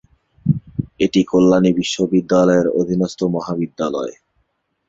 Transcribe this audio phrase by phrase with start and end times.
[0.99, 4.13] এটি কল্যাণী বিশ্ববিদ্যালয়ের অধীনস্থ মহাবিদ্যালয়।